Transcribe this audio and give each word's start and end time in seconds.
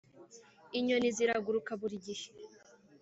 inyoni 0.77 1.07
ziraguruka 1.15 1.71
buri 1.79 1.95
gihe 2.05 2.25